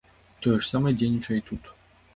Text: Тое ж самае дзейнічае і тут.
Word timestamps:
Тое 0.45 0.55
ж 0.55 0.63
самае 0.71 0.95
дзейнічае 0.99 1.39
і 1.41 1.47
тут. 1.53 1.73